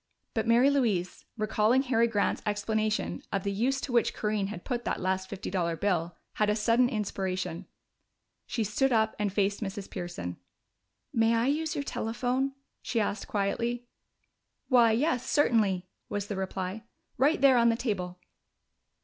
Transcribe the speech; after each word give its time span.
But 0.33 0.47
Mary 0.47 0.71
Louise, 0.71 1.25
recalling 1.37 1.83
Harry 1.83 2.07
Grant's 2.07 2.41
explanation 2.43 3.21
of 3.31 3.43
the 3.43 3.51
use 3.51 3.79
to 3.81 3.91
which 3.91 4.15
Corinne 4.15 4.47
had 4.47 4.65
put 4.65 4.83
that 4.83 4.99
last 4.99 5.29
fifty 5.29 5.51
dollar 5.51 5.75
bill, 5.75 6.17
had 6.41 6.49
a 6.49 6.55
sudden 6.55 6.89
inspiration. 6.89 7.67
She 8.47 8.63
stood 8.63 8.91
up 8.91 9.15
and 9.19 9.31
faced 9.31 9.61
Mrs. 9.61 9.91
Pearson. 9.91 10.37
"May 11.13 11.35
I 11.35 11.45
use 11.45 11.75
your 11.75 11.83
telephone?" 11.83 12.53
she 12.81 12.99
asked 12.99 13.27
quietly. 13.27 13.85
"Why, 14.69 14.91
yes, 14.91 15.29
certainly," 15.29 15.85
was 16.09 16.25
the 16.25 16.35
reply. 16.35 16.81
"Right 17.19 17.39
there 17.39 17.57
on 17.59 17.69
the 17.69 17.75
table." 17.75 18.17